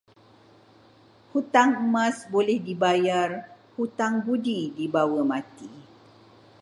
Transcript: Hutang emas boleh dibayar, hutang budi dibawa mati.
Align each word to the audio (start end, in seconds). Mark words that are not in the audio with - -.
Hutang 1.31 1.71
emas 1.83 2.15
boleh 2.33 2.57
dibayar, 2.67 3.29
hutang 3.77 4.13
budi 4.25 4.59
dibawa 4.77 5.21
mati. 5.31 5.69